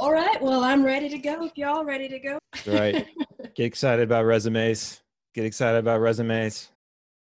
[0.00, 0.40] All right.
[0.40, 1.44] Well, I'm ready to go.
[1.44, 2.38] If y'all ready to go.
[2.66, 3.06] right.
[3.54, 5.02] Get excited about resumes.
[5.34, 6.70] Get excited about resumes.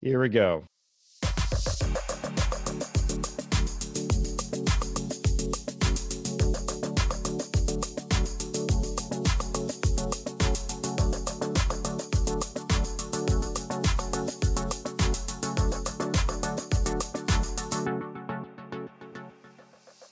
[0.02, 0.64] Here we go.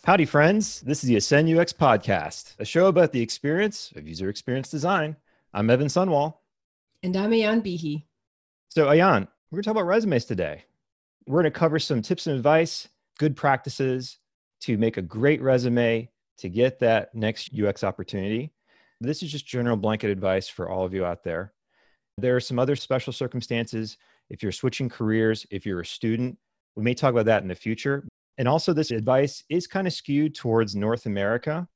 [0.07, 0.83] Howdy, friends.
[0.83, 5.17] This is the Ascend UX podcast, a show about the experience of user experience design.
[5.55, 6.35] I'm Evan Sunwall.
[7.03, 8.05] And I'm Ayan Behe.
[8.69, 10.67] So, Ayan, we're going to talk about resumes today.
[11.27, 12.87] We're going to cover some tips and advice,
[13.19, 14.19] good practices
[14.61, 18.53] to make a great resume to get that next UX opportunity.
[19.01, 21.55] This is just general blanket advice for all of you out there.
[22.19, 23.97] There are some other special circumstances.
[24.29, 26.37] If you're switching careers, if you're a student,
[26.77, 29.93] we may talk about that in the future, and also, this advice is kind of
[29.93, 31.69] skewed towards North America.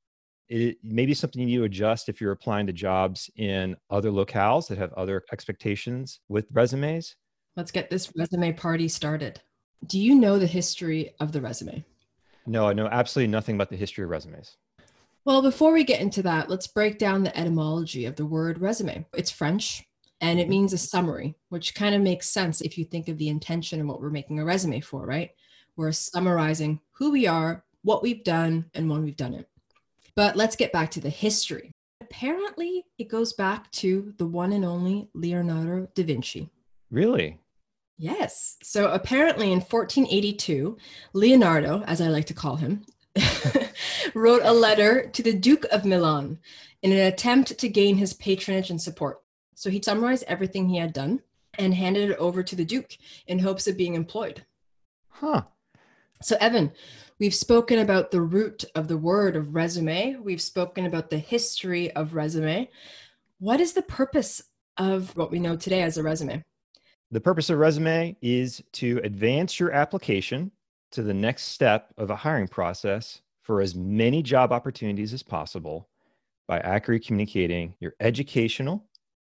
[0.48, 4.10] It may be something you need to adjust if you're applying to jobs in other
[4.10, 7.14] locales that have other expectations with resumes.
[7.56, 9.41] Let's get this resume party started.
[9.86, 11.84] Do you know the history of the resume?
[12.46, 14.56] No, I know absolutely nothing about the history of resumes.
[15.24, 19.05] Well, before we get into that, let's break down the etymology of the word resume.
[19.14, 19.84] It's French
[20.20, 20.50] and it mm-hmm.
[20.50, 23.88] means a summary, which kind of makes sense if you think of the intention and
[23.88, 25.30] what we're making a resume for, right?
[25.78, 29.48] We're summarizing who we are, what we've done, and when we've done it.
[30.16, 31.70] But let's get back to the history.
[32.00, 36.50] Apparently, it goes back to the one and only Leonardo da Vinci.
[36.90, 37.38] Really?
[37.96, 38.56] Yes.
[38.62, 40.76] So apparently, in 1482,
[41.12, 42.84] Leonardo, as I like to call him,
[44.14, 46.38] wrote a letter to the Duke of Milan
[46.82, 49.20] in an attempt to gain his patronage and support.
[49.54, 51.22] So he summarized everything he had done
[51.56, 52.96] and handed it over to the Duke
[53.28, 54.44] in hopes of being employed.
[55.08, 55.42] Huh.
[56.20, 56.72] So, Evan,
[57.20, 60.16] we've spoken about the root of the word of resume.
[60.16, 62.69] We've spoken about the history of resume.
[63.38, 64.42] What is the purpose
[64.77, 66.44] of what we know today as a resume?
[67.11, 70.51] The purpose of resume is to advance your application
[70.92, 75.89] to the next step of a hiring process for as many job opportunities as possible
[76.48, 78.85] by accurately communicating your educational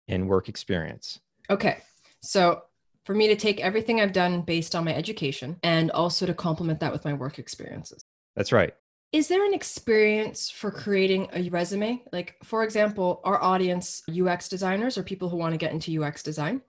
[0.08, 1.20] and work experience.
[1.50, 1.78] Okay.
[2.20, 2.62] So
[3.04, 6.80] for me to take everything I've done based on my education and also to complement
[6.80, 8.04] that with my work experiences.
[8.36, 8.74] That's right.
[9.12, 12.02] Is there an experience for creating a resume?
[12.12, 16.22] Like, for example, our audience, UX designers or people who want to get into UX
[16.22, 16.62] design,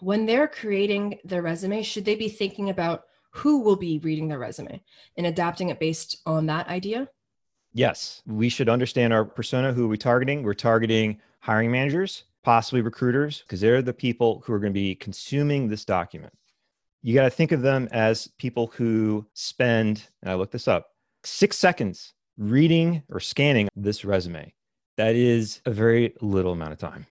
[0.00, 4.38] when they're creating their resume, should they be thinking about who will be reading their
[4.38, 4.80] resume
[5.16, 7.08] and adapting it based on that idea?
[7.72, 9.72] Yes, we should understand our persona.
[9.72, 10.42] Who are we targeting?
[10.42, 14.94] We're targeting hiring managers, possibly recruiters, because they're the people who are going to be
[14.94, 16.32] consuming this document.
[17.02, 20.88] You got to think of them as people who spend, and I looked this up,
[21.24, 24.52] six seconds reading or scanning this resume.
[24.96, 27.06] That is a very little amount of time.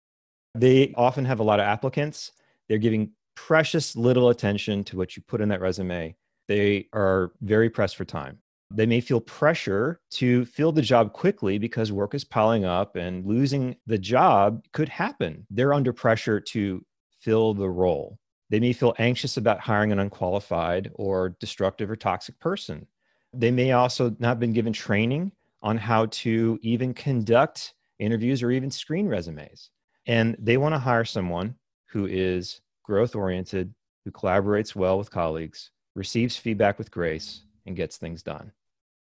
[0.55, 2.33] They often have a lot of applicants.
[2.69, 6.17] They're giving precious little attention to what you put in that resume.
[6.49, 8.39] They are very pressed for time.
[8.71, 13.25] They may feel pressure to fill the job quickly because work is piling up and
[13.25, 15.47] losing the job could happen.
[15.51, 16.85] They're under pressure to
[17.21, 18.19] fill the role.
[18.51, 22.87] They may feel anxious about hiring an unqualified or destructive or toxic person.
[23.33, 28.51] They may also not have been given training on how to even conduct interviews or
[28.51, 29.71] even screen resumes.
[30.07, 31.57] And they want to hire someone
[31.87, 33.75] who is growth oriented,
[34.05, 38.51] who collaborates well with colleagues, receives feedback with grace, and gets things done.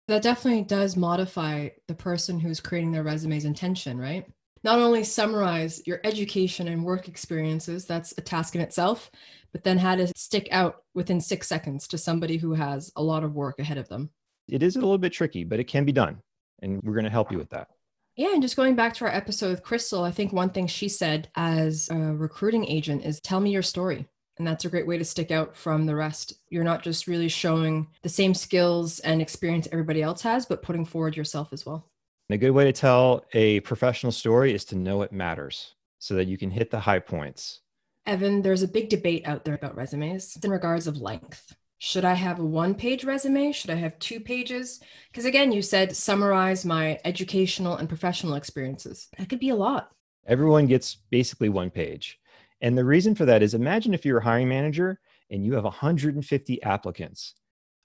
[0.08, 4.26] That definitely does modify the person who's creating their resume's intention, right?
[4.64, 9.12] Not only summarize your education and work experiences, that's a task in itself,
[9.52, 13.24] but then how to stick out within six seconds to somebody who has a lot
[13.24, 14.10] of work ahead of them.
[14.48, 16.20] It is a little bit tricky, but it can be done.
[16.62, 17.70] And we're going to help you with that.
[18.16, 20.88] Yeah, and just going back to our episode with Crystal, I think one thing she
[20.88, 24.08] said as a recruiting agent is tell me your story.
[24.38, 26.34] And that's a great way to stick out from the rest.
[26.50, 30.86] You're not just really showing the same skills and experience everybody else has, but putting
[30.86, 31.90] forward yourself as well.
[32.30, 36.16] And a good way to tell a professional story is to know it matters so
[36.16, 37.62] that you can hit the high points.
[38.06, 41.56] Evan, there's a big debate out there about resumes in regards of length.
[41.78, 43.52] Should I have a one page resume?
[43.52, 44.80] Should I have two pages?
[45.12, 49.08] Because again, you said summarize my educational and professional experiences.
[49.18, 49.92] That could be a lot.
[50.28, 52.20] Everyone gets basically one page.
[52.66, 55.66] And the reason for that is imagine if you're a hiring manager and you have
[55.66, 57.36] 150 applicants,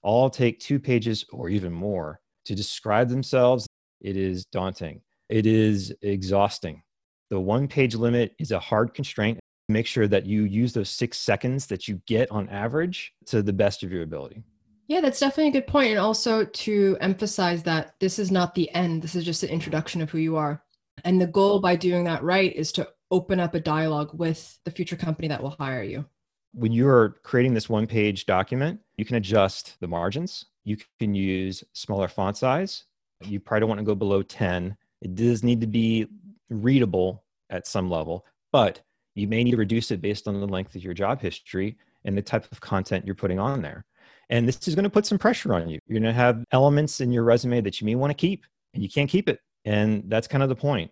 [0.01, 3.67] all take two pages or even more to describe themselves.
[4.01, 5.01] It is daunting.
[5.29, 6.81] It is exhausting.
[7.29, 9.39] The one page limit is a hard constraint.
[9.69, 13.53] Make sure that you use those six seconds that you get on average to the
[13.53, 14.41] best of your ability.
[14.87, 15.91] Yeah, that's definitely a good point.
[15.91, 20.01] And also to emphasize that this is not the end, this is just an introduction
[20.01, 20.63] of who you are.
[21.03, 24.71] And the goal by doing that right is to open up a dialogue with the
[24.71, 26.05] future company that will hire you.
[26.53, 30.45] When you're creating this one page document, you can adjust the margins.
[30.63, 32.85] You can use smaller font size.
[33.23, 34.75] You probably don't want to go below 10.
[35.01, 36.07] It does need to be
[36.49, 38.81] readable at some level, but
[39.15, 42.17] you may need to reduce it based on the length of your job history and
[42.17, 43.85] the type of content you're putting on there.
[44.29, 45.79] And this is going to put some pressure on you.
[45.87, 48.81] You're going to have elements in your resume that you may want to keep and
[48.81, 49.39] you can't keep it.
[49.65, 50.91] And that's kind of the point.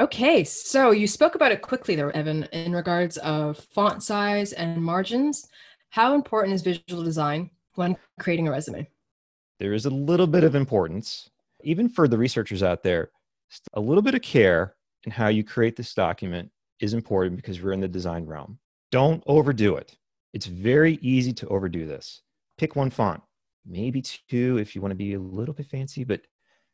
[0.00, 4.82] Okay, so you spoke about it quickly there, Evan, in regards of font size and
[4.82, 5.46] margins.
[5.90, 8.88] How important is visual design when creating a resume?
[9.58, 11.28] There is a little bit of importance,
[11.64, 13.10] even for the researchers out there.
[13.74, 14.74] A little bit of care
[15.04, 16.50] in how you create this document
[16.80, 18.58] is important because we're in the design realm.
[18.90, 19.98] Don't overdo it.
[20.32, 22.22] It's very easy to overdo this
[22.56, 23.20] pick one font,
[23.66, 26.22] maybe two if you want to be a little bit fancy, but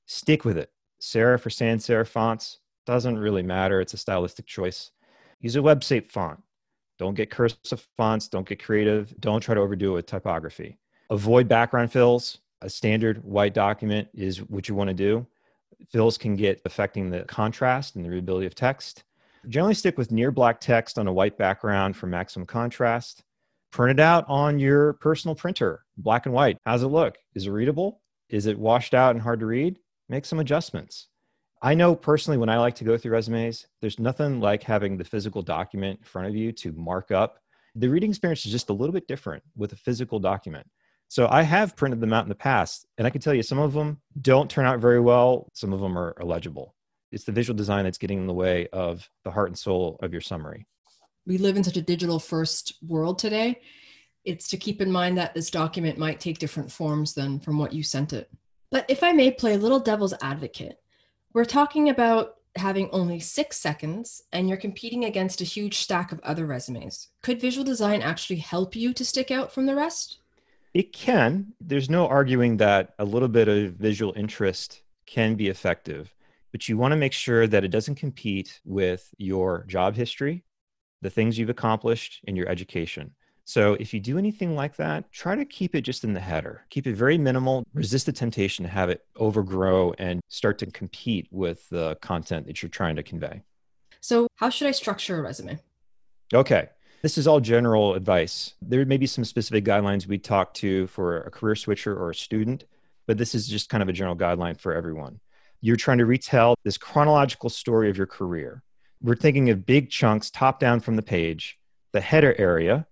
[0.05, 0.71] stick with it.
[1.03, 3.81] Serif or sans serif fonts doesn't really matter.
[3.81, 4.91] It's a stylistic choice.
[5.41, 6.41] Use a website font.
[6.99, 8.29] Don't get cursive fonts.
[8.29, 9.15] Don't get creative.
[9.21, 10.79] Don't try to overdo it with typography.
[11.11, 12.39] Avoid background fills.
[12.63, 15.27] A standard white document is what you want to do.
[15.91, 19.05] Fills can get affecting the contrast and the readability of text.
[19.49, 23.23] Generally stick with near black text on a white background for maximum contrast
[23.77, 26.57] print it out on your personal printer, black and white.
[26.65, 27.17] How's it look?
[27.35, 28.01] Is it readable?
[28.31, 29.79] Is it washed out and hard to read?
[30.09, 31.09] Make some adjustments.
[31.67, 35.05] I know personally when I like to go through resumes, there's nothing like having the
[35.05, 37.41] physical document in front of you to mark up.
[37.75, 40.69] The reading experience is just a little bit different with a physical document.
[41.09, 43.59] So I have printed them out in the past, and I can tell you some
[43.59, 45.51] of them don't turn out very well.
[45.55, 46.77] Some of them are illegible.
[47.11, 50.13] It's the visual design that's getting in the way of the heart and soul of
[50.13, 50.69] your summary
[51.27, 53.61] we live in such a digital first world today
[54.25, 57.73] it's to keep in mind that this document might take different forms than from what
[57.73, 58.31] you sent it
[58.71, 60.79] but if i may play a little devil's advocate
[61.37, 66.19] we're talking about having only six seconds and you're competing against a huge stack of
[66.21, 67.09] other resumes.
[67.23, 70.17] Could visual design actually help you to stick out from the rest?
[70.73, 71.53] It can.
[71.61, 76.15] There's no arguing that a little bit of visual interest can be effective
[76.57, 80.43] but you want to make sure that it doesn't compete with your job history
[81.03, 83.15] the things you've accomplished in your education.
[83.47, 86.65] So if you do anything like that, try to keep it just in the header.
[86.69, 87.65] Keep it very minimal.
[87.73, 92.61] Resist the temptation to have it overgrow and start to compete with the content that
[92.61, 93.43] you're trying to convey.
[94.01, 95.59] So, how should I structure a resume?
[96.35, 96.69] Okay.
[97.03, 98.55] This is all general advice.
[98.61, 102.15] There may be some specific guidelines we talk to for a career switcher or a
[102.15, 102.65] student,
[103.07, 105.21] but this is just kind of a general guideline for everyone.
[105.61, 108.63] You're trying to retell this chronological story of your career
[109.03, 111.59] we're thinking of big chunks top down from the page,
[111.93, 112.87] the header area,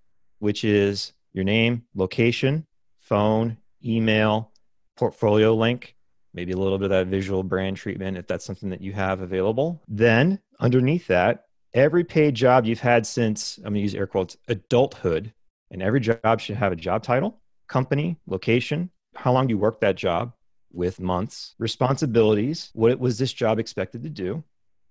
[0.44, 2.67] which is your name, location,
[3.00, 4.52] phone, email,
[4.94, 5.96] portfolio link,
[6.35, 9.23] maybe a little bit of that visual brand treatment if that's something that you have
[9.23, 9.82] available.
[9.88, 14.37] Then underneath that, every paid job you've had since, I'm going to use air quotes,
[14.46, 15.32] adulthood,
[15.70, 19.96] and every job should have a job title, company, location, how long you worked that
[19.96, 20.35] job
[20.70, 24.44] with months, responsibilities, what was this job expected to do,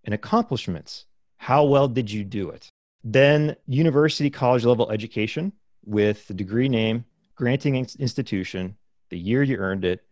[0.04, 1.06] and accomplishments.
[1.38, 2.72] How well did you do it?
[3.04, 5.52] Then, university college level education
[5.86, 7.06] with the degree name,
[7.36, 8.78] granting institution,
[9.10, 10.04] the year you earned it,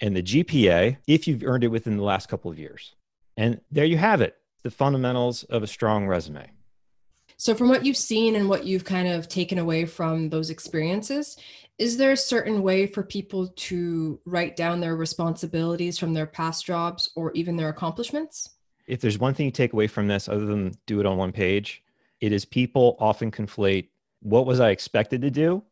[0.00, 2.94] and the GPA if you've earned it within the last couple of years.
[3.36, 6.50] And there you have it the fundamentals of a strong resume.
[7.36, 11.38] So, from what you've seen and what you've kind of taken away from those experiences,
[11.78, 16.66] is there a certain way for people to write down their responsibilities from their past
[16.66, 18.50] jobs or even their accomplishments?
[18.90, 21.30] if there's one thing you take away from this other than do it on one
[21.30, 21.82] page,
[22.20, 23.88] it is people often conflate
[24.20, 25.62] what was I expected to do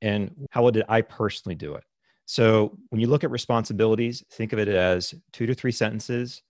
[0.00, 1.84] and how did I personally do it.
[2.26, 6.42] So when you look at responsibilities, think of it as two to three sentences.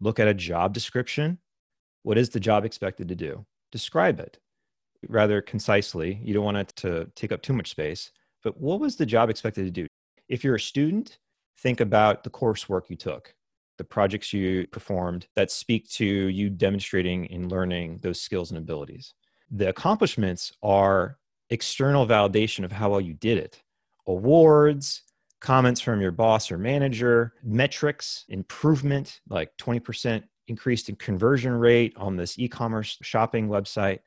[0.00, 1.38] Look at a job description.
[2.02, 3.44] What is the job expected to do?
[3.70, 4.38] Describe it
[5.08, 6.18] rather concisely.
[6.22, 8.10] You don't want it to take up too much space,
[8.42, 9.86] but what was the job expected to do?
[10.28, 11.18] If you're a student,
[11.58, 13.34] think about the coursework you took
[13.78, 19.14] the projects you performed that speak to you demonstrating and learning those skills and abilities.
[19.50, 21.18] The accomplishments are
[21.50, 23.62] external validation of how well you did it.
[24.06, 25.02] Awards,
[25.40, 32.16] comments from your boss or manager, metrics, improvement, like 20% increased in conversion rate on
[32.16, 34.00] this e commerce shopping website.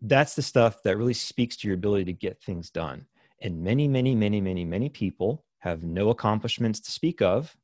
[0.00, 3.06] That's the stuff that really speaks to your ability to get things done.
[3.42, 7.54] And many, many, many, many, many people have no accomplishments to speak of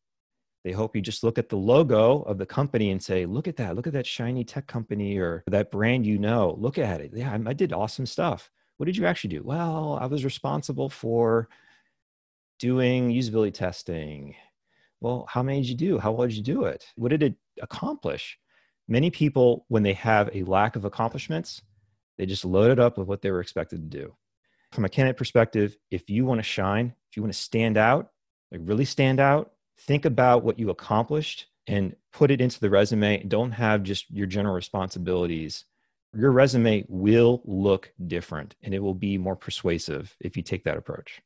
[0.64, 3.56] they hope you just look at the logo of the company and say, look at
[3.56, 6.54] that, look at that shiny tech company or that brand you know.
[6.58, 7.10] Look at it.
[7.14, 8.50] Yeah, I did awesome stuff.
[8.76, 9.42] What did you actually do?
[9.44, 11.48] Well, I was responsible for
[12.58, 14.36] doing usability testing.
[15.00, 15.98] Well, how many did you do?
[15.98, 16.86] How well did you do it?
[16.94, 18.38] What did it accomplish?
[18.88, 21.62] Many people, when they have a lack of accomplishments,
[22.18, 24.14] they just load it up with what they were expected to do.
[24.70, 28.10] From a candidate perspective, if you want to shine, if you want to stand out,
[28.50, 33.22] like really stand out, think about what you accomplished and put it into the resume.
[33.24, 35.64] Don't have just your general responsibilities.
[36.14, 40.76] Your resume will look different and it will be more persuasive if you take that
[40.76, 41.22] approach.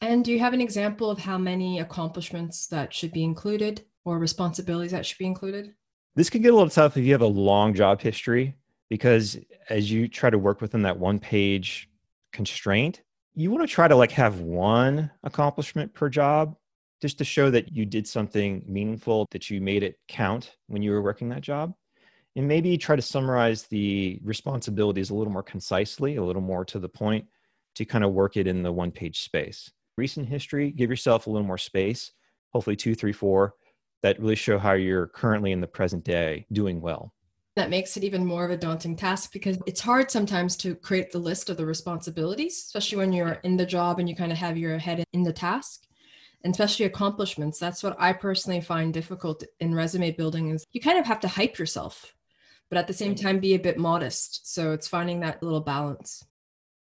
[0.00, 4.18] And do you have an example of how many accomplishments that should be included or
[4.18, 5.74] responsibilities that should be included?
[6.14, 8.54] This can get a little tough if you have a long job history
[8.88, 9.36] because
[9.68, 11.90] as you try to work within that one page
[12.32, 13.02] constraint,
[13.34, 16.56] you want to try to like have one accomplishment per job
[17.00, 20.90] just to show that you did something meaningful, that you made it count when you
[20.90, 21.74] were working that job.
[22.36, 26.78] And maybe try to summarize the responsibilities a little more concisely, a little more to
[26.78, 27.26] the point
[27.74, 29.70] to kind of work it in the one page space.
[29.96, 32.12] Recent history, give yourself a little more space,
[32.52, 33.54] hopefully two, three, four,
[34.02, 37.12] that really show how you're currently in the present day doing well.
[37.56, 41.10] That makes it even more of a daunting task because it's hard sometimes to create
[41.10, 44.38] the list of the responsibilities, especially when you're in the job and you kind of
[44.38, 45.87] have your head in the task
[46.44, 47.58] and especially accomplishments.
[47.58, 51.28] That's what I personally find difficult in resume building is you kind of have to
[51.28, 52.14] hype yourself,
[52.68, 54.52] but at the same time be a bit modest.
[54.52, 56.24] So it's finding that little balance.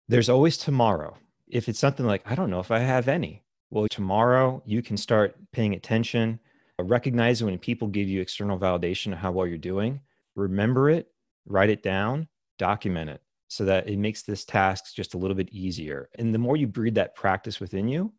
[0.07, 1.17] There's always tomorrow.
[1.47, 4.97] If it's something like, I don't know if I have any, well, tomorrow you can
[4.97, 6.39] start paying attention,
[6.79, 10.01] recognize when people give you external validation of how well you're doing,
[10.35, 11.11] remember it,
[11.45, 12.27] write it down,
[12.57, 16.09] document it so that it makes this task just a little bit easier.
[16.17, 18.13] And the more you breed that practice within you,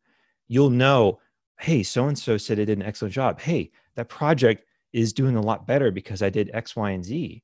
[0.52, 1.18] you'll know,
[1.60, 3.40] hey, so and so said I did an excellent job.
[3.40, 7.42] Hey, that project is doing a lot better because I did X, Y, and Z.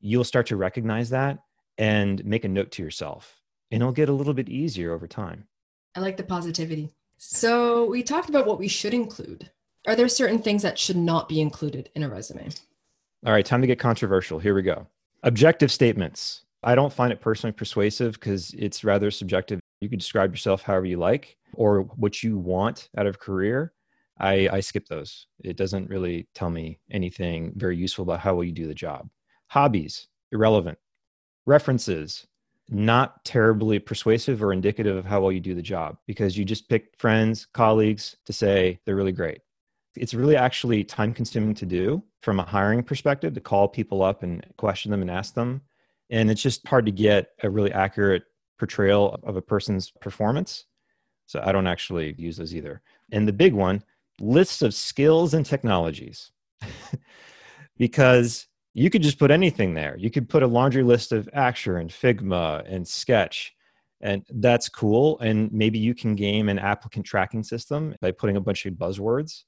[0.00, 1.40] You'll start to recognize that
[1.78, 3.42] and make a note to yourself,
[3.72, 5.48] and it'll get a little bit easier over time.
[5.96, 6.90] I like the positivity.
[7.16, 9.50] So, we talked about what we should include.
[9.88, 12.48] Are there certain things that should not be included in a resume?
[13.26, 14.38] All right, time to get controversial.
[14.38, 14.86] Here we go.
[15.24, 16.42] Objective statements.
[16.62, 19.58] I don't find it personally persuasive because it's rather subjective.
[19.80, 23.72] You can describe yourself however you like or what you want out of career.
[24.20, 25.26] I, I skip those.
[25.42, 29.08] It doesn't really tell me anything very useful about how well you do the job.
[29.48, 30.78] Hobbies, irrelevant.
[31.46, 32.26] References,
[32.68, 36.68] not terribly persuasive or indicative of how well you do the job because you just
[36.68, 39.40] pick friends, colleagues to say they're really great.
[39.96, 44.22] It's really actually time consuming to do from a hiring perspective to call people up
[44.22, 45.62] and question them and ask them.
[46.10, 48.22] And it's just hard to get a really accurate
[48.60, 50.66] portrayal of a person's performance.
[51.28, 52.82] So I don't actually use those either.
[53.12, 53.84] And the big one
[54.20, 56.32] lists of skills and technologies.
[57.78, 59.96] because you could just put anything there.
[59.96, 63.54] You could put a laundry list of Axure and Figma and Sketch,
[64.00, 65.20] and that's cool.
[65.20, 69.44] And maybe you can game an applicant tracking system by putting a bunch of buzzwords.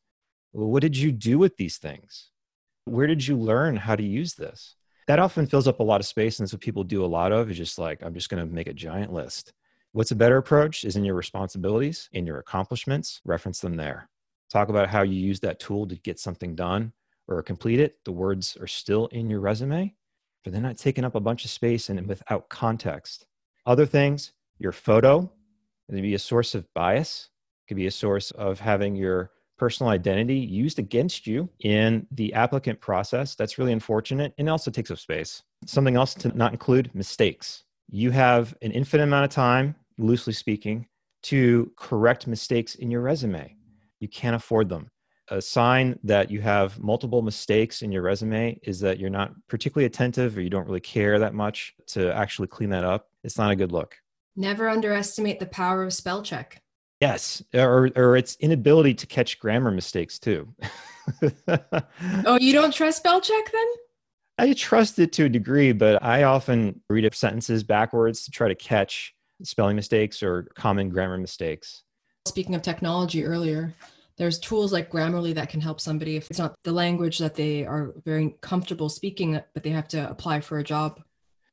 [0.52, 2.30] Well, what did you do with these things?
[2.84, 4.76] Where did you learn how to use this?
[5.10, 6.38] that often fills up a lot of space.
[6.38, 8.54] And that's what people do a lot of is just like, I'm just going to
[8.54, 9.52] make a giant list.
[9.92, 14.08] What's a better approach is in your responsibilities, in your accomplishments, reference them there.
[14.48, 16.92] Talk about how you use that tool to get something done
[17.26, 17.96] or complete it.
[18.04, 19.92] The words are still in your resume,
[20.44, 23.26] but they're not taking up a bunch of space and without context.
[23.66, 25.28] Other things, your photo,
[25.88, 27.30] can be a source of bias,
[27.64, 32.32] it could be a source of having your personal identity used against you in the
[32.32, 33.34] applicant process.
[33.34, 35.42] That's really unfortunate and also takes up space.
[35.66, 37.64] Something else to not include mistakes.
[37.92, 40.86] You have an infinite amount of time, loosely speaking,
[41.22, 43.56] to correct mistakes in your resume.
[43.98, 44.90] You can't afford them.
[45.28, 49.86] A sign that you have multiple mistakes in your resume is that you're not particularly
[49.86, 53.08] attentive or you don't really care that much to actually clean that up.
[53.24, 53.96] It's not a good look.
[54.36, 56.62] Never underestimate the power of spell check.
[57.00, 60.54] Yes, or or its inability to catch grammar mistakes too.
[62.24, 63.66] oh, you don't trust spell check then?
[64.40, 68.48] I trust it to a degree, but I often read up sentences backwards to try
[68.48, 71.82] to catch spelling mistakes or common grammar mistakes.
[72.26, 73.74] Speaking of technology earlier,
[74.16, 77.66] there's tools like Grammarly that can help somebody if it's not the language that they
[77.66, 81.02] are very comfortable speaking, but they have to apply for a job.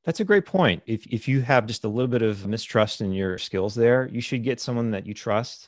[0.05, 0.81] That's a great point.
[0.85, 4.21] If if you have just a little bit of mistrust in your skills there, you
[4.21, 5.67] should get someone that you trust,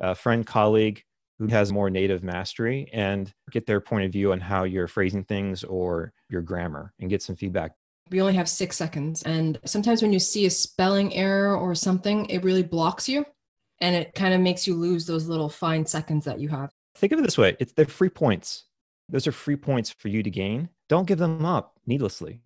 [0.00, 1.04] a friend, colleague
[1.38, 5.24] who has more native mastery and get their point of view on how you're phrasing
[5.24, 7.72] things or your grammar and get some feedback.
[8.10, 12.26] We only have 6 seconds and sometimes when you see a spelling error or something,
[12.26, 13.24] it really blocks you
[13.80, 16.70] and it kind of makes you lose those little fine seconds that you have.
[16.94, 18.64] Think of it this way, it's they're free points.
[19.08, 20.68] Those are free points for you to gain.
[20.88, 22.40] Don't give them up needlessly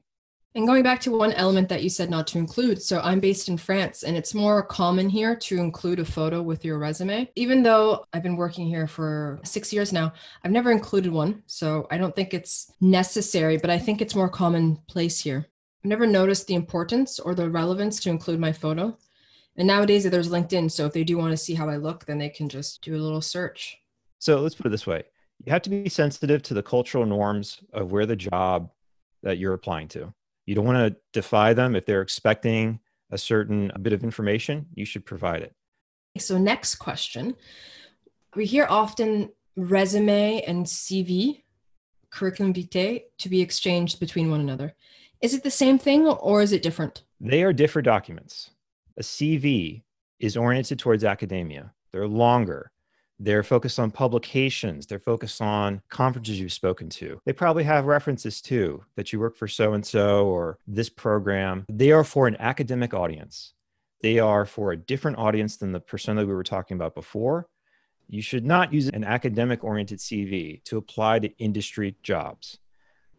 [0.56, 3.48] And going back to one element that you said not to include, so I'm based
[3.48, 7.30] in France and it's more common here to include a photo with your resume.
[7.36, 11.44] Even though I've been working here for six years now, I've never included one.
[11.46, 15.46] So I don't think it's necessary, but I think it's more commonplace here.
[15.84, 18.98] I've never noticed the importance or the relevance to include my photo.
[19.56, 20.72] And nowadays there's LinkedIn.
[20.72, 22.96] So if they do want to see how I look, then they can just do
[22.96, 23.78] a little search.
[24.18, 25.04] So let's put it this way
[25.44, 28.70] you have to be sensitive to the cultural norms of where the job
[29.22, 30.12] that you're applying to
[30.50, 31.76] you don't want to defy them.
[31.76, 32.80] If they're expecting
[33.12, 35.54] a certain bit of information, you should provide it.
[36.18, 37.36] So, next question.
[38.34, 41.42] We hear often resume and CV,
[42.10, 44.74] curriculum vitae, to be exchanged between one another.
[45.22, 47.04] Is it the same thing or is it different?
[47.20, 48.50] They are different documents.
[48.96, 49.84] A CV
[50.18, 52.72] is oriented towards academia, they're longer,
[53.20, 54.86] they're focused on publications.
[54.86, 57.20] They're focused on conferences you've spoken to.
[57.26, 61.66] They probably have references too that you work for so and so or this program.
[61.68, 63.52] They are for an academic audience.
[64.02, 67.46] They are for a different audience than the persona we were talking about before.
[68.08, 72.58] You should not use an academic oriented CV to apply to industry jobs.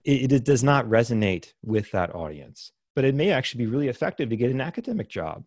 [0.03, 4.29] It, it does not resonate with that audience, but it may actually be really effective
[4.29, 5.43] to get an academic job.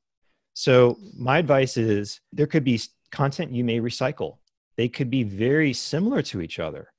[0.57, 2.81] So, my advice is there could be
[3.11, 4.37] content you may recycle
[4.77, 6.93] they could be very similar to each other.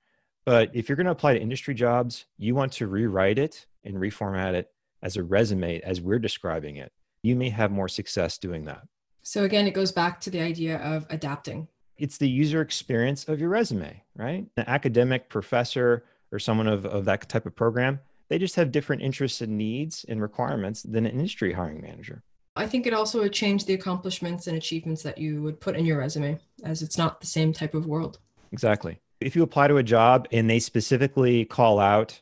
[0.46, 3.96] But if you're going to apply to industry jobs, you want to rewrite it and
[3.96, 4.70] reformat it
[5.02, 6.92] as a resume as we're describing it.
[7.24, 8.82] You may have more success doing that.
[9.24, 11.68] So again, it goes back to the idea of adapting.
[11.98, 14.46] It's the user experience of your resume, right?
[14.58, 19.02] An academic professor or someone of, of that type of program, they just have different
[19.02, 22.24] interests and needs and requirements than an industry hiring manager.
[22.58, 25.86] I think it also would change the accomplishments and achievements that you would put in
[25.86, 28.20] your resume, as it's not the same type of world.
[28.52, 29.00] Exactly.
[29.20, 32.22] If you apply to a job and they specifically call out,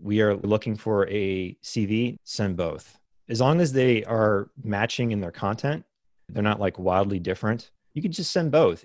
[0.00, 2.98] we are looking for a CV, send both.
[3.28, 5.84] As long as they are matching in their content,
[6.28, 8.84] they're not like wildly different, you could just send both.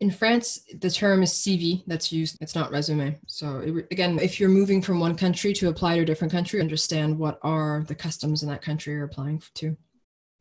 [0.00, 2.36] In France, the term is CV that's used.
[2.40, 3.18] It's not resume.
[3.28, 6.60] So it, again, if you're moving from one country to apply to a different country,
[6.60, 9.76] understand what are the customs in that country you're applying to.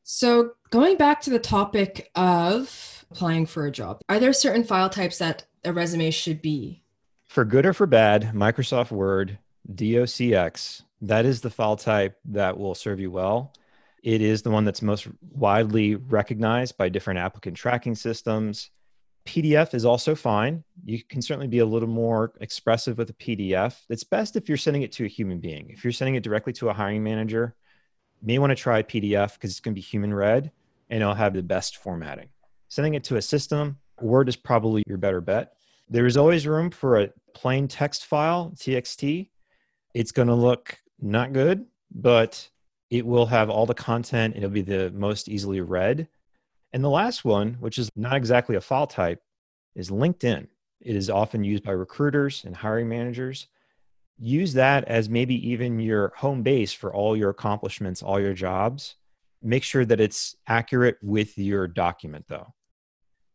[0.03, 4.89] So, going back to the topic of applying for a job, are there certain file
[4.89, 6.83] types that a resume should be?
[7.27, 9.37] For good or for bad, Microsoft Word,
[9.73, 13.53] DOCX, that is the file type that will serve you well.
[14.03, 18.71] It is the one that's most widely recognized by different applicant tracking systems.
[19.25, 20.63] PDF is also fine.
[20.83, 23.77] You can certainly be a little more expressive with a PDF.
[23.89, 25.69] It's best if you're sending it to a human being.
[25.69, 27.55] If you're sending it directly to a hiring manager,
[28.21, 30.51] may want to try PDF because it's going to be human read
[30.89, 32.29] and it'll have the best formatting.
[32.67, 35.53] Sending it to a system, Word is probably your better bet.
[35.89, 39.29] There is always room for a plain text file, TXT.
[39.93, 42.49] It's going to look not good, but
[42.89, 44.35] it will have all the content.
[44.37, 46.07] It'll be the most easily read.
[46.73, 49.21] And the last one, which is not exactly a file type,
[49.75, 50.47] is LinkedIn.
[50.79, 53.47] It is often used by recruiters and hiring managers
[54.21, 58.95] use that as maybe even your home base for all your accomplishments, all your jobs.
[59.41, 62.53] Make sure that it's accurate with your document, though.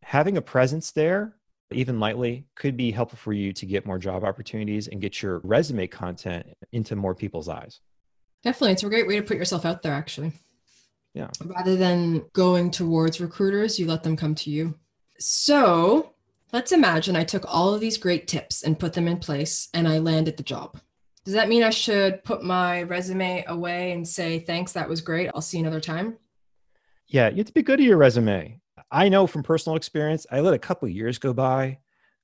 [0.03, 1.35] Having a presence there,
[1.71, 5.39] even lightly, could be helpful for you to get more job opportunities and get your
[5.43, 7.81] resume content into more people's eyes.
[8.43, 8.71] Definitely.
[8.73, 10.31] It's a great way to put yourself out there, actually.
[11.13, 11.29] Yeah.
[11.43, 14.75] Rather than going towards recruiters, you let them come to you.
[15.19, 16.06] So,
[16.53, 19.85] Let's imagine I took all of these great tips and put them in place and
[19.85, 20.79] I landed the job.
[21.25, 25.29] Does that mean I should put my resume away and say, thanks, that was great.
[25.35, 26.17] I'll see you another time?
[27.07, 28.61] Yeah, you have to be good at your resume.
[28.89, 31.79] I know from personal experience, I let a couple years go by.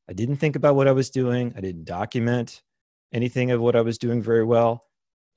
[0.10, 2.62] I didn't think about what I was doing, I didn't document
[3.12, 4.86] anything of what I was doing very well.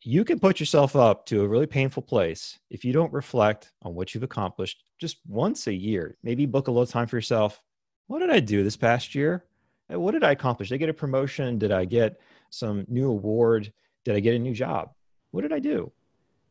[0.03, 3.94] You can put yourself up to a really painful place if you don't reflect on
[3.94, 6.16] what you've accomplished just once a year.
[6.22, 7.61] Maybe book a little time for yourself
[8.07, 9.45] what did I do this past year?
[9.88, 10.69] What did I accomplish?
[10.69, 11.59] Did I get a promotion?
[11.59, 13.73] Did I get some new award?
[14.05, 14.90] Did I get a new job?
[15.31, 15.92] What did I do?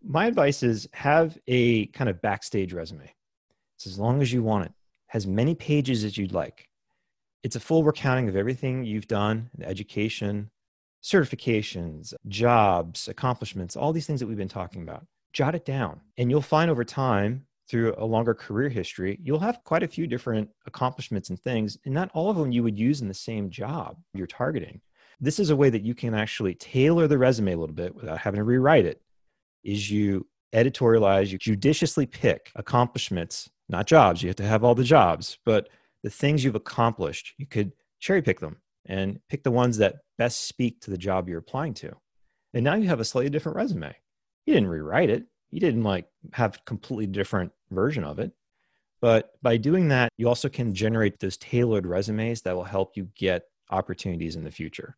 [0.04, 3.12] My advice is have a kind of backstage resume.
[3.76, 4.72] It's as long as you want it,
[5.08, 6.70] has many pages as you'd like.
[7.44, 10.50] It's a full recounting of everything you've done education,
[11.04, 15.06] certifications, jobs, accomplishments, all these things that we've been talking about.
[15.34, 19.64] Jot it down, and you'll find over time through a longer career history, you'll have
[19.64, 23.02] quite a few different accomplishments and things, and not all of them you would use
[23.02, 24.82] in the same job you're targeting.
[25.20, 28.20] This is a way that you can actually tailor the resume a little bit without
[28.20, 29.02] having to rewrite it.
[29.64, 34.22] Is you editorialize, you judiciously pick accomplishments, not jobs.
[34.22, 35.70] You have to have all the jobs, but
[36.04, 40.42] the things you've accomplished, you could cherry pick them and pick the ones that best
[40.48, 41.92] speak to the job you're applying to.
[42.54, 43.96] And now you have a slightly different resume.
[44.46, 45.26] You didn't rewrite it.
[45.52, 48.32] You didn't like have completely different version of it.
[49.02, 53.10] But by doing that, you also can generate those tailored resumes that will help you
[53.16, 54.98] get opportunities in the future.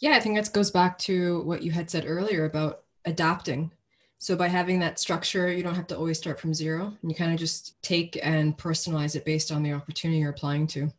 [0.00, 3.72] Yeah, I think that goes back to what you had said earlier about adapting.
[4.18, 6.92] So by having that structure, you don't have to always start from zero.
[7.00, 10.66] And you kind of just take and personalize it based on the opportunity you're applying
[10.68, 10.90] to.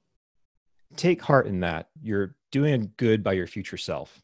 [0.95, 1.89] Take heart in that.
[2.01, 4.21] You're doing good by your future self.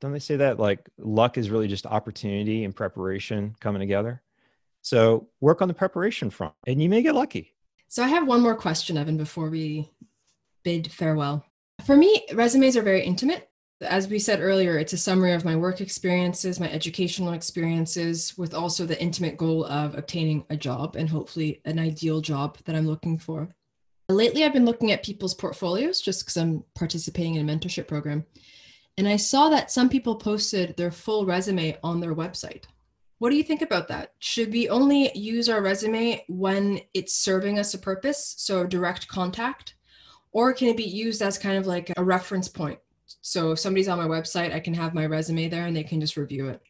[0.00, 4.22] Don't they say that like luck is really just opportunity and preparation coming together?
[4.82, 7.54] So work on the preparation front and you may get lucky.
[7.88, 9.90] So I have one more question, Evan, before we
[10.62, 11.44] bid farewell.
[11.84, 13.48] For me, resumes are very intimate.
[13.80, 18.52] As we said earlier, it's a summary of my work experiences, my educational experiences, with
[18.52, 22.88] also the intimate goal of obtaining a job and hopefully an ideal job that I'm
[22.88, 23.48] looking for.
[24.08, 28.24] Lately, I've been looking at people's portfolios just because I'm participating in a mentorship program.
[28.98, 32.64] And I saw that some people posted their full resume on their website.
[33.18, 34.14] What do you think about that?
[34.18, 39.76] Should we only use our resume when it's serving us a purpose, so direct contact?
[40.32, 42.80] Or can it be used as kind of like a reference point?
[43.20, 46.00] So if somebody's on my website, I can have my resume there and they can
[46.00, 46.60] just review it.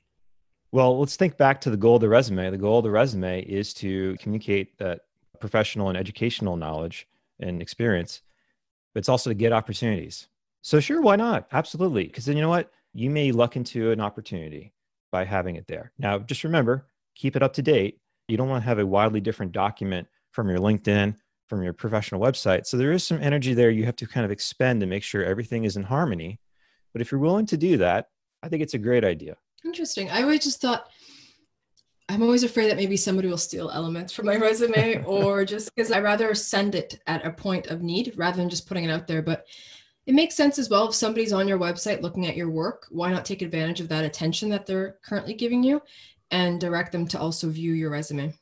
[0.71, 2.51] Well, let's think back to the goal of the resume.
[2.51, 5.01] The goal of the resume is to communicate that
[5.41, 7.09] professional and educational knowledge
[7.41, 8.21] and experience,
[8.93, 10.29] but it's also to get opportunities.
[10.63, 11.47] So, sure, why not?
[11.53, 12.05] Absolutely.
[12.05, 12.71] Because then you know what?
[12.95, 14.73] You may luck into an opportunity
[15.13, 15.93] by having it there.
[15.99, 18.01] Now, just remember, keep it up to date.
[18.29, 21.15] You don't want to have a wildly different document from your LinkedIn,
[21.49, 22.67] from your professional website.
[22.67, 25.25] So, there is some energy there you have to kind of expend to make sure
[25.25, 26.41] everything is in harmony.
[26.93, 28.09] But if you're willing to do that,
[28.43, 29.37] I think it's a great idea.
[29.65, 30.11] Interesting.
[30.11, 30.89] I always just thought,
[32.09, 35.93] I'm always afraid that maybe somebody will steal elements from my resume or just because
[35.93, 39.07] I rather send it at a point of need rather than just putting it out
[39.07, 39.21] there.
[39.21, 39.47] But
[40.09, 43.13] it makes sense as well if somebody's on your website looking at your work, why
[43.13, 45.83] not take advantage of that attention that they're currently giving you
[46.31, 48.33] and direct them to also view your resume?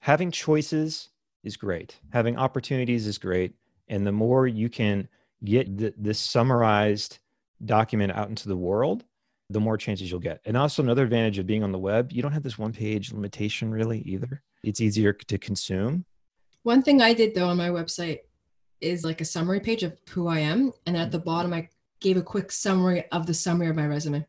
[0.00, 1.08] Having choices
[1.44, 1.98] is great.
[2.12, 3.54] Having opportunities is great.
[3.88, 5.08] And the more you can
[5.42, 7.20] get th- this summarized
[7.64, 9.02] document out into the world,
[9.48, 10.42] the more chances you'll get.
[10.44, 13.14] And also, another advantage of being on the web, you don't have this one page
[13.14, 14.42] limitation really either.
[14.62, 16.04] It's easier to consume.
[16.64, 18.18] One thing I did though on my website
[18.80, 20.72] is like a summary page of who I am.
[20.86, 21.68] And at the bottom, I
[22.00, 24.26] gave a quick summary of the summary of my resume.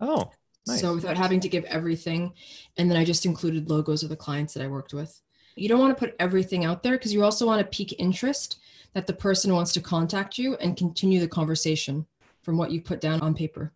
[0.00, 0.30] Oh,
[0.66, 0.80] nice.
[0.80, 2.32] So without having to give everything.
[2.76, 5.20] And then I just included logos of the clients that I worked with.
[5.56, 8.60] You don't want to put everything out there because you also want to pique interest
[8.94, 12.06] that the person wants to contact you and continue the conversation
[12.42, 13.72] from what you put down on paper.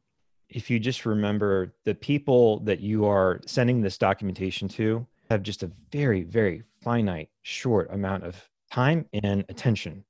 [0.49, 5.63] If you just remember the people that you are sending this documentation to have just
[5.63, 8.37] a very, very finite, short amount of
[8.71, 10.05] time and attention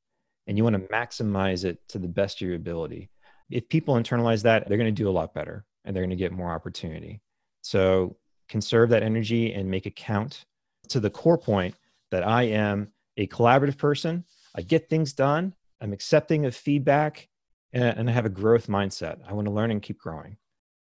[0.47, 3.11] and you want to maximize it to the best of your ability.
[3.51, 6.17] If people internalize that, they're going to do a lot better and they're going to
[6.17, 7.21] get more opportunity.
[7.63, 8.17] So
[8.49, 10.45] conserve that energy and make it count
[10.89, 11.75] to the core point
[12.11, 14.25] that I am a collaborative person.
[14.55, 15.55] I get things done.
[15.81, 17.29] I'm accepting of feedback
[17.73, 19.19] and, I have a growth mindset.
[19.27, 20.37] I want to learn and keep growing.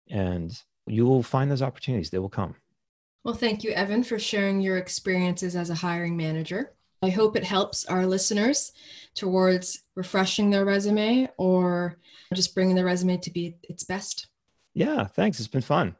[0.09, 0.57] And
[0.87, 2.55] you will find those opportunities, they will come.
[3.25, 6.75] Well, thank you, Evan, for sharing your experiences as a hiring manager.
[7.07, 8.73] I hope it helps our listeners
[9.15, 11.99] towards refreshing their resume or
[12.35, 14.27] just bringing their resume to be its best.
[14.75, 15.39] Yeah, thanks.
[15.39, 15.95] It's been fun.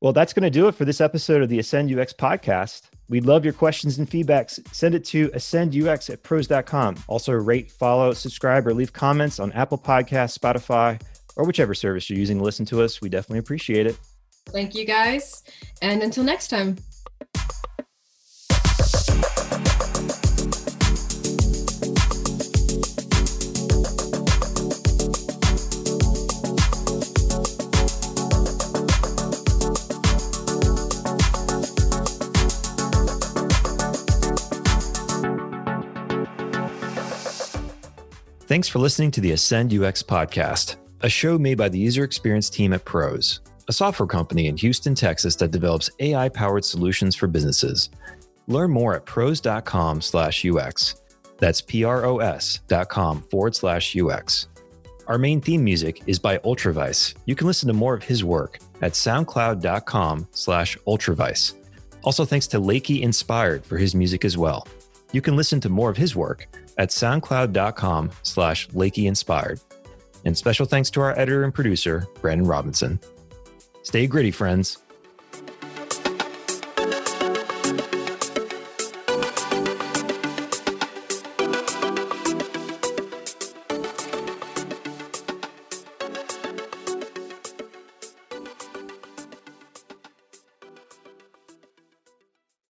[0.00, 2.88] Well, that's going to do it for this episode of the Ascend UX podcast.
[3.10, 4.66] We'd love your questions and feedbacks.
[4.72, 6.96] Send it to ascendux at pros.com.
[7.08, 10.98] Also, rate, follow, subscribe, or leave comments on Apple Podcasts, Spotify,
[11.36, 13.02] or whichever service you're using to listen to us.
[13.02, 13.98] We definitely appreciate it.
[14.46, 15.42] Thank you, guys.
[15.82, 16.76] And until next time.
[38.48, 42.48] Thanks for listening to the Ascend UX podcast, a show made by the user experience
[42.48, 47.26] team at Pros, a software company in Houston, Texas that develops AI powered solutions for
[47.26, 47.90] businesses.
[48.46, 50.94] Learn more at pros.com slash UX.
[51.36, 54.48] That's P R O S dot com forward slash UX.
[55.08, 57.16] Our main theme music is by Ultravice.
[57.26, 61.52] You can listen to more of his work at soundcloud.com slash ultravice.
[62.02, 64.66] Also, thanks to Lakey Inspired for his music as well.
[65.12, 69.60] You can listen to more of his work at soundcloud.com slash Lakey Inspired.
[70.24, 73.00] And special thanks to our editor and producer, Brandon Robinson.
[73.82, 74.78] Stay gritty, friends.